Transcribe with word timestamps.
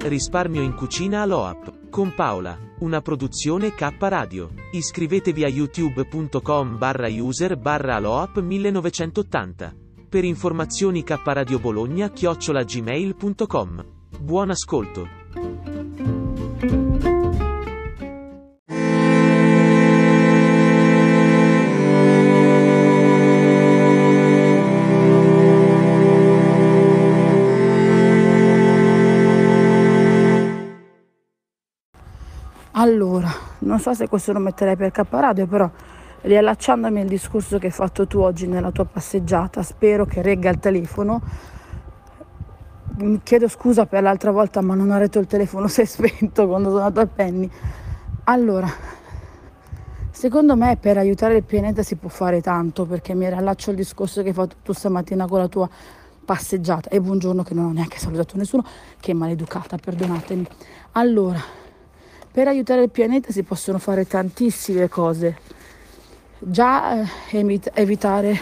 Risparmio 0.00 0.62
in 0.62 0.74
cucina 0.74 1.22
all'OAP. 1.22 1.90
Con 1.90 2.14
Paola. 2.14 2.56
Una 2.78 3.00
produzione 3.00 3.74
K 3.74 3.94
Radio. 3.98 4.50
Iscrivetevi 4.70 5.42
a 5.42 5.48
youtube.com 5.48 6.78
barra 6.78 7.08
user 7.08 7.56
barra 7.56 7.96
aloap 7.96 8.40
1980. 8.40 9.74
Per 10.08 10.24
informazioni 10.24 11.02
K 11.02 11.20
Radio 11.24 11.58
Bologna 11.58 12.10
chiocciola 12.10 12.62
gmail.com. 12.62 13.84
Buon 14.20 14.50
ascolto. 14.50 15.17
Allora, 32.88 33.30
non 33.58 33.78
so 33.78 33.92
se 33.92 34.08
questo 34.08 34.32
lo 34.32 34.38
metterei 34.38 34.74
per 34.74 34.90
caparadio, 34.90 35.46
però 35.46 35.70
riallacciandomi 36.22 37.02
al 37.02 37.06
discorso 37.06 37.58
che 37.58 37.66
hai 37.66 37.72
fatto 37.72 38.06
tu 38.06 38.18
oggi 38.18 38.46
nella 38.46 38.70
tua 38.70 38.86
passeggiata, 38.86 39.62
spero 39.62 40.06
che 40.06 40.22
regga 40.22 40.48
il 40.48 40.58
telefono. 40.58 41.20
Mi 42.96 43.20
chiedo 43.22 43.46
scusa 43.46 43.84
per 43.84 44.02
l'altra 44.02 44.30
volta, 44.30 44.62
ma 44.62 44.74
non 44.74 44.88
ho 44.88 44.96
retto 44.96 45.18
il 45.18 45.26
telefono, 45.26 45.68
si 45.68 45.82
è 45.82 45.84
spento 45.84 46.46
quando 46.46 46.70
sono 46.70 46.80
andato 46.80 47.00
al 47.00 47.08
Penny. 47.08 47.50
Allora, 48.24 48.68
secondo 50.10 50.56
me 50.56 50.78
per 50.78 50.96
aiutare 50.96 51.36
il 51.36 51.44
pianeta 51.44 51.82
si 51.82 51.96
può 51.96 52.08
fare 52.08 52.40
tanto, 52.40 52.86
perché 52.86 53.12
mi 53.12 53.28
riallaccio 53.28 53.68
al 53.68 53.76
discorso 53.76 54.22
che 54.22 54.28
hai 54.28 54.34
fatto 54.34 54.56
tu 54.62 54.72
stamattina 54.72 55.26
con 55.26 55.40
la 55.40 55.48
tua 55.48 55.68
passeggiata. 56.24 56.88
E 56.88 57.02
buongiorno 57.02 57.42
che 57.42 57.52
non 57.52 57.66
ho 57.66 57.72
neanche 57.72 57.98
salutato 57.98 58.38
nessuno, 58.38 58.64
che 58.98 59.12
maleducata, 59.12 59.76
perdonatemi. 59.76 60.46
Allora, 60.92 61.66
per 62.30 62.46
aiutare 62.46 62.82
il 62.82 62.90
pianeta 62.90 63.32
si 63.32 63.42
possono 63.42 63.78
fare 63.78 64.06
tantissime 64.06 64.88
cose. 64.88 65.36
Già 66.38 67.02
eh, 67.30 67.60
evitare 67.74 68.38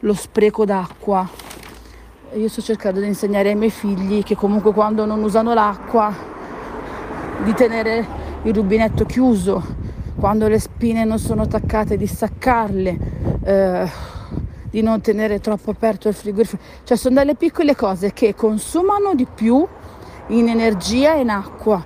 lo 0.00 0.14
spreco 0.14 0.64
d'acqua. 0.64 1.28
Io 2.34 2.48
sto 2.48 2.62
cercando 2.62 3.00
di 3.00 3.06
insegnare 3.06 3.50
ai 3.50 3.56
miei 3.56 3.70
figli 3.70 4.22
che 4.22 4.34
comunque 4.34 4.72
quando 4.72 5.04
non 5.04 5.22
usano 5.22 5.52
l'acqua 5.52 6.12
di 7.44 7.52
tenere 7.54 8.06
il 8.42 8.54
rubinetto 8.54 9.04
chiuso, 9.04 9.62
quando 10.18 10.48
le 10.48 10.58
spine 10.58 11.04
non 11.04 11.18
sono 11.18 11.42
attaccate 11.42 11.96
di 11.96 12.06
staccarle, 12.06 12.98
eh, 13.44 13.90
di 14.70 14.80
non 14.82 15.00
tenere 15.00 15.40
troppo 15.40 15.70
aperto 15.70 16.08
il 16.08 16.14
frigorifero. 16.14 16.62
Cioè 16.84 16.96
sono 16.96 17.16
delle 17.16 17.34
piccole 17.34 17.76
cose 17.76 18.12
che 18.12 18.34
consumano 18.34 19.14
di 19.14 19.26
più 19.26 19.66
in 20.28 20.48
energia 20.48 21.14
e 21.14 21.20
in 21.20 21.30
acqua 21.30 21.84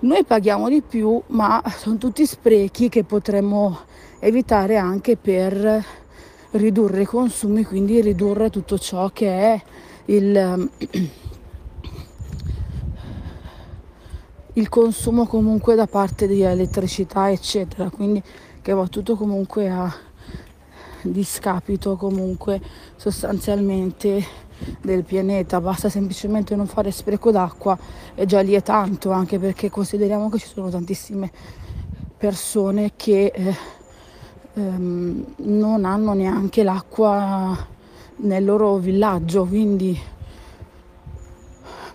noi 0.00 0.24
paghiamo 0.24 0.68
di 0.68 0.80
più, 0.80 1.20
ma 1.28 1.62
sono 1.76 1.96
tutti 1.96 2.24
sprechi 2.24 2.88
che 2.88 3.02
potremmo 3.02 3.80
evitare 4.20 4.76
anche 4.76 5.16
per 5.16 5.84
ridurre 6.52 7.02
i 7.02 7.04
consumi, 7.04 7.64
quindi 7.64 8.00
ridurre 8.00 8.48
tutto 8.48 8.78
ciò 8.78 9.10
che 9.10 9.28
è 9.28 9.62
il, 10.06 10.70
il 14.52 14.68
consumo 14.68 15.26
comunque 15.26 15.74
da 15.74 15.86
parte 15.86 16.26
di 16.26 16.42
elettricità, 16.42 17.30
eccetera. 17.30 17.90
Quindi 17.90 18.22
che 18.62 18.72
va 18.72 18.86
tutto 18.86 19.16
comunque 19.16 19.68
a 19.68 19.92
discapito 21.02 21.96
comunque 21.96 22.60
sostanzialmente 22.96 24.46
del 24.80 25.04
pianeta, 25.04 25.60
basta 25.60 25.88
semplicemente 25.88 26.56
non 26.56 26.66
fare 26.66 26.90
spreco 26.90 27.30
d'acqua 27.30 27.78
e 28.14 28.26
già 28.26 28.40
lì 28.40 28.54
è 28.54 28.62
tanto, 28.62 29.10
anche 29.10 29.38
perché 29.38 29.70
consideriamo 29.70 30.28
che 30.28 30.38
ci 30.38 30.48
sono 30.48 30.68
tantissime 30.68 31.30
persone 32.16 32.92
che 32.96 33.32
eh, 33.34 33.54
ehm, 34.54 35.24
non 35.36 35.84
hanno 35.84 36.12
neanche 36.12 36.62
l'acqua 36.62 37.56
nel 38.16 38.44
loro 38.44 38.76
villaggio, 38.76 39.44
quindi 39.44 39.98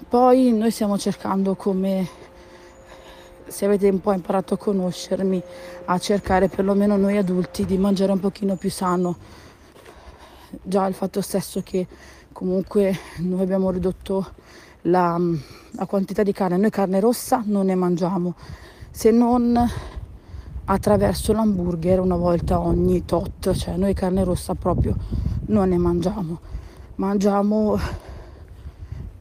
poi 0.07 0.53
noi 0.53 0.72
stiamo 0.72 0.97
cercando 0.97 1.56
come 1.56 2.22
se 3.47 3.66
avete 3.66 3.88
un 3.90 4.00
po' 4.00 4.13
imparato 4.13 4.56
a 4.56 4.57
conoscermi, 4.57 5.41
a 5.85 5.97
cercare 6.00 6.47
perlomeno 6.47 6.97
noi 6.97 7.18
adulti 7.18 7.66
di 7.66 7.78
mangiare 7.78 8.12
un 8.12 8.19
pochino 8.19 8.56
più 8.56 8.72
sano. 8.72 9.18
Già 10.62 10.85
il 10.88 10.94
fatto 10.94 11.22
stesso 11.22 11.62
che 11.63 11.85
comunque 12.33 12.97
noi 13.19 13.41
abbiamo 13.41 13.71
ridotto 13.71 14.27
la, 14.81 15.17
la, 15.71 15.85
quantità 15.85 16.23
di 16.23 16.33
carne, 16.33 16.57
noi 16.57 16.69
carne 16.69 16.99
rossa 16.99 17.41
non 17.45 17.67
ne 17.67 17.75
mangiamo, 17.75 18.35
se 18.91 19.11
non 19.11 19.57
attraverso 20.66 21.31
l'hamburger 21.31 21.99
una 21.99 22.17
volta 22.17 22.59
ogni 22.59 23.05
tot, 23.05 23.53
cioè 23.53 23.77
noi 23.77 23.94
carne 23.94 24.23
rossa 24.23 24.55
proprio 24.55 24.95
non 25.47 25.69
ne 25.69 25.77
mangiamo, 25.77 26.39
mangiamo 26.95 27.77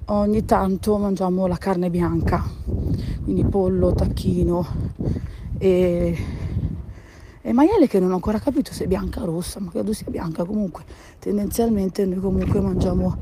ogni 0.06 0.44
tanto 0.44 0.98
mangiamo 0.98 1.46
la 1.46 1.58
carne 1.58 1.90
bianca, 1.90 2.42
quindi 3.22 3.44
pollo, 3.44 3.92
tacchino 3.92 4.66
e 5.58 6.16
e 7.44 7.52
maiale 7.52 7.88
che 7.88 7.98
non 7.98 8.12
ho 8.12 8.14
ancora 8.14 8.38
capito 8.38 8.72
se 8.72 8.84
è 8.84 8.86
bianca 8.86 9.20
o 9.20 9.24
rossa, 9.24 9.58
ma 9.58 9.70
credo 9.70 9.92
sia 9.92 10.06
bianca 10.08 10.44
comunque. 10.44 10.84
Tendenzialmente 11.18 12.06
noi 12.06 12.20
comunque 12.20 12.60
mangiamo, 12.60 13.16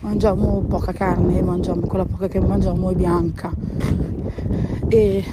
mangiamo 0.00 0.64
poca 0.68 0.92
carne, 0.92 1.40
mangiamo, 1.40 1.86
quella 1.86 2.04
poca 2.04 2.26
che 2.26 2.40
mangiamo 2.40 2.90
è 2.90 2.94
bianca. 2.94 3.52
E 4.88 5.24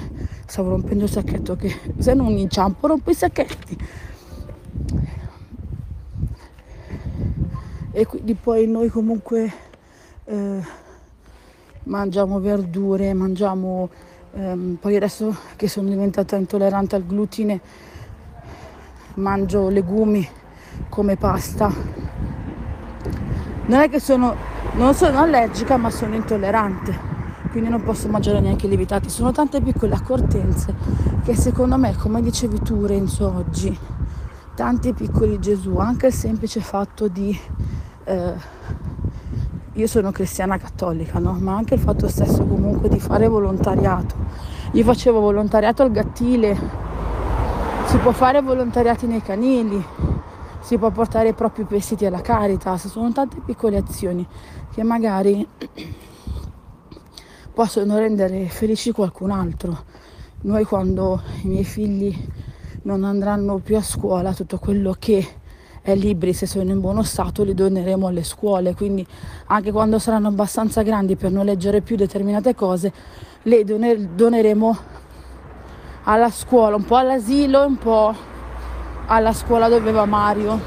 stavo 0.46 0.70
rompendo 0.70 1.04
il 1.04 1.10
sacchetto 1.10 1.56
che 1.56 1.74
se 1.98 2.14
non 2.14 2.30
inciampo 2.38 2.86
rompo 2.86 3.10
i 3.10 3.14
sacchetti. 3.14 3.76
E 7.90 8.06
quindi 8.06 8.34
poi 8.34 8.68
noi 8.68 8.88
comunque 8.88 9.52
eh, 10.26 10.60
mangiamo 11.84 12.38
verdure, 12.38 13.12
mangiamo 13.14 13.88
Um, 14.36 14.76
poi 14.78 14.94
adesso 14.96 15.34
che 15.56 15.66
sono 15.66 15.88
diventata 15.88 16.36
intollerante 16.36 16.94
al 16.94 17.06
glutine 17.06 17.58
mangio 19.14 19.70
legumi 19.70 20.28
come 20.90 21.16
pasta. 21.16 21.72
Non 23.64 23.80
è 23.80 23.88
che 23.88 23.98
sono, 23.98 24.36
non 24.74 24.92
sono 24.92 25.20
allergica 25.20 25.78
ma 25.78 25.88
sono 25.88 26.16
intollerante, 26.16 26.94
quindi 27.50 27.70
non 27.70 27.82
posso 27.82 28.08
mangiare 28.08 28.40
neanche 28.40 28.68
lievitati. 28.68 29.08
Sono 29.08 29.32
tante 29.32 29.62
piccole 29.62 29.94
accortenze 29.94 30.74
che 31.24 31.34
secondo 31.34 31.78
me, 31.78 31.96
come 31.96 32.20
dicevi 32.20 32.60
tu 32.60 32.84
Renzo 32.84 33.32
oggi, 33.34 33.74
tanti 34.54 34.92
piccoli 34.92 35.38
Gesù, 35.40 35.78
anche 35.78 36.08
il 36.08 36.12
semplice 36.12 36.60
fatto 36.60 37.08
di... 37.08 37.34
Eh, 38.04 38.34
io 39.76 39.86
sono 39.86 40.10
cristiana 40.10 40.56
cattolica, 40.56 41.18
no? 41.18 41.36
ma 41.38 41.54
anche 41.54 41.74
il 41.74 41.80
fatto 41.80 42.08
stesso 42.08 42.46
comunque 42.46 42.88
di 42.88 42.98
fare 42.98 43.28
volontariato. 43.28 44.14
Io 44.72 44.82
facevo 44.82 45.20
volontariato 45.20 45.82
al 45.82 45.90
Gattile, 45.90 46.58
si 47.84 47.98
può 47.98 48.12
fare 48.12 48.40
volontariati 48.40 49.06
nei 49.06 49.20
canili, 49.20 49.84
si 50.60 50.78
può 50.78 50.90
portare 50.90 51.28
i 51.28 51.34
propri 51.34 51.66
vestiti 51.68 52.06
alla 52.06 52.22
Caritas, 52.22 52.88
sono 52.88 53.12
tante 53.12 53.40
piccole 53.44 53.76
azioni 53.76 54.26
che 54.72 54.82
magari 54.82 55.46
possono 57.52 57.98
rendere 57.98 58.48
felici 58.48 58.92
qualcun 58.92 59.30
altro. 59.30 59.84
Noi 60.42 60.64
quando 60.64 61.20
i 61.42 61.48
miei 61.48 61.64
figli 61.64 62.16
non 62.82 63.04
andranno 63.04 63.58
più 63.58 63.76
a 63.76 63.82
scuola, 63.82 64.32
tutto 64.32 64.58
quello 64.58 64.96
che 64.98 65.26
e 65.88 65.94
libri 65.94 66.32
se 66.32 66.46
sono 66.46 66.68
in 66.72 66.80
buono 66.80 67.04
stato 67.04 67.44
li 67.44 67.54
doneremo 67.54 68.08
alle 68.08 68.24
scuole, 68.24 68.74
quindi 68.74 69.06
anche 69.46 69.70
quando 69.70 70.00
saranno 70.00 70.26
abbastanza 70.26 70.82
grandi 70.82 71.14
per 71.14 71.30
non 71.30 71.44
leggere 71.44 71.80
più 71.80 71.94
determinate 71.94 72.56
cose, 72.56 72.92
le 73.42 73.62
doneremo 73.64 74.76
alla 76.02 76.28
scuola, 76.30 76.74
un 76.74 76.84
po' 76.84 76.96
all'asilo, 76.96 77.64
un 77.64 77.78
po' 77.78 78.12
alla 79.06 79.32
scuola 79.32 79.68
dove 79.68 79.92
va 79.92 80.06
Mario, 80.06 80.60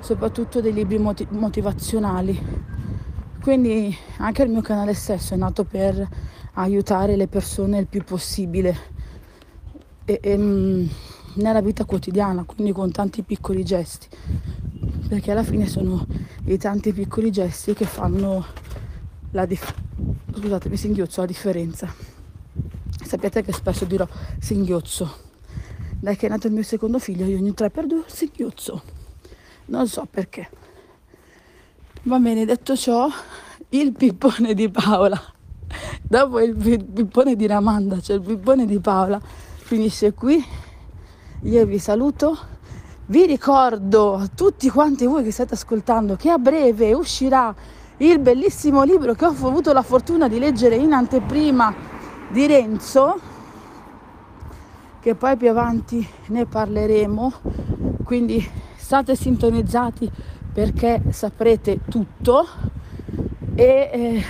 soprattutto 0.00 0.60
dei 0.60 0.72
libri 0.72 0.98
motivazionali. 0.98 2.72
Quindi 3.40 3.96
anche 4.16 4.42
il 4.42 4.50
mio 4.50 4.60
canale 4.60 4.94
stesso 4.94 5.34
è 5.34 5.36
nato 5.36 5.62
per 5.62 6.04
aiutare 6.54 7.14
le 7.14 7.28
persone 7.28 7.78
il 7.78 7.86
più 7.86 8.02
possibile. 8.02 8.76
E, 10.04 10.18
e, 10.20 10.36
mm, 10.36 10.86
nella 11.34 11.60
vita 11.60 11.84
quotidiana, 11.84 12.44
quindi 12.44 12.72
con 12.72 12.90
tanti 12.90 13.22
piccoli 13.22 13.64
gesti, 13.64 14.08
perché 15.08 15.30
alla 15.30 15.42
fine 15.42 15.66
sono 15.66 16.06
i 16.46 16.56
tanti 16.58 16.92
piccoli 16.92 17.30
gesti 17.30 17.74
che 17.74 17.84
fanno 17.84 18.44
la 19.32 19.46
differenza. 19.46 19.82
Scusatemi, 20.36 20.76
singhiozzo 20.76 21.20
la 21.20 21.26
differenza. 21.26 21.94
Sapete 23.04 23.42
che 23.42 23.52
spesso 23.52 23.84
dirò 23.84 24.06
singhiozzo. 24.40 25.22
Dai 26.00 26.16
che 26.16 26.26
è 26.26 26.28
nato 26.28 26.48
il 26.48 26.52
mio 26.52 26.62
secondo 26.62 26.98
figlio, 26.98 27.24
io 27.24 27.38
ogni 27.38 27.50
3x2 27.50 28.02
singhiozzo. 28.06 28.82
Non 29.66 29.86
so 29.86 30.06
perché. 30.10 30.50
Va 32.02 32.18
bene, 32.18 32.44
detto 32.44 32.76
ciò, 32.76 33.08
il 33.70 33.92
pippone 33.92 34.54
di 34.54 34.68
Paola. 34.68 35.20
Dopo 36.02 36.40
il 36.40 36.54
pippone 36.54 37.36
di 37.36 37.46
Ramanda, 37.46 38.00
cioè 38.00 38.16
il 38.16 38.22
pippone 38.22 38.66
di 38.66 38.78
Paola, 38.80 39.20
finisce 39.20 40.12
qui 40.12 40.44
io 41.44 41.66
vi 41.66 41.78
saluto. 41.78 42.52
Vi 43.06 43.26
ricordo 43.26 44.14
a 44.14 44.28
tutti 44.34 44.70
quanti 44.70 45.04
voi 45.04 45.22
che 45.22 45.30
state 45.30 45.54
ascoltando 45.54 46.16
che 46.16 46.30
a 46.30 46.38
breve 46.38 46.94
uscirà 46.94 47.54
il 47.98 48.18
bellissimo 48.18 48.82
libro 48.82 49.12
che 49.12 49.26
ho 49.26 49.28
avuto 49.28 49.74
la 49.74 49.82
fortuna 49.82 50.26
di 50.26 50.38
leggere 50.38 50.76
in 50.76 50.94
anteprima 50.94 51.74
di 52.30 52.46
Renzo, 52.46 53.20
che 55.00 55.14
poi 55.14 55.36
più 55.36 55.50
avanti 55.50 56.06
ne 56.28 56.46
parleremo. 56.46 57.32
Quindi 58.04 58.42
state 58.76 59.14
sintonizzati 59.14 60.10
perché 60.50 61.02
saprete 61.10 61.80
tutto 61.90 62.46
e 63.54 63.90
eh, 63.92 64.24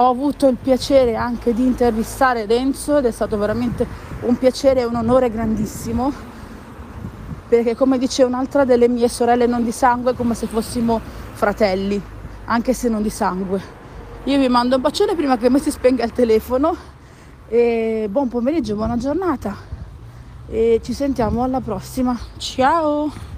ho 0.00 0.08
avuto 0.08 0.46
il 0.46 0.56
piacere 0.56 1.16
anche 1.16 1.52
di 1.52 1.64
intervistare 1.64 2.46
Renzo 2.46 2.98
ed 2.98 3.06
è 3.06 3.10
stato 3.10 3.36
veramente 3.36 3.86
un 4.20 4.36
piacere 4.38 4.80
e 4.80 4.84
un 4.84 4.94
onore 4.94 5.28
grandissimo 5.28 6.12
perché 7.48 7.74
come 7.74 7.98
dice 7.98 8.22
un'altra 8.22 8.64
delle 8.64 8.88
mie 8.88 9.08
sorelle 9.08 9.46
non 9.46 9.64
di 9.64 9.72
sangue 9.72 10.12
è 10.12 10.14
come 10.14 10.34
se 10.34 10.46
fossimo 10.46 11.00
fratelli, 11.32 12.00
anche 12.44 12.74
se 12.74 12.90
non 12.90 13.02
di 13.02 13.08
sangue. 13.08 13.76
Io 14.24 14.38
vi 14.38 14.48
mando 14.48 14.76
un 14.76 14.82
bacione 14.82 15.14
prima 15.14 15.38
che 15.38 15.48
mi 15.48 15.58
si 15.58 15.70
spenga 15.70 16.04
il 16.04 16.12
telefono 16.12 16.76
e 17.48 18.06
buon 18.10 18.28
pomeriggio, 18.28 18.74
buona 18.74 18.98
giornata 18.98 19.56
e 20.46 20.80
ci 20.82 20.92
sentiamo 20.92 21.42
alla 21.42 21.60
prossima. 21.60 22.16
Ciao! 22.36 23.37